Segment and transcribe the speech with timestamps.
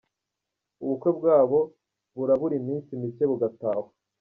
[0.83, 1.59] Ubukwe bwabo
[2.17, 3.89] burabura iminsi micye bugatahwa.